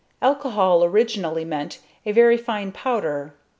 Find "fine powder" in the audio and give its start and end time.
2.35-3.35